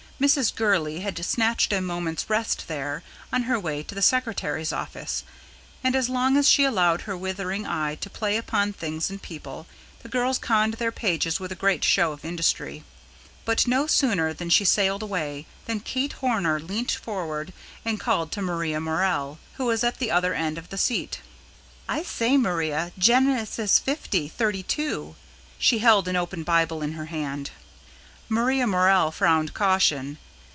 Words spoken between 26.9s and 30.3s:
her hand. Maria Morell frowned caution.